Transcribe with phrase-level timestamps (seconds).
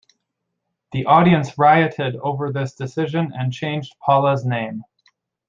[0.93, 4.83] The audience rioted over this decision and changed Paula's name.